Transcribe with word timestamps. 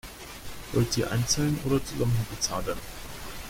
Wollt 0.73 0.97
ihr 0.97 1.11
einzeln 1.11 1.59
oder 1.63 1.79
zusammen 1.85 2.25
bezahlen? 2.31 2.75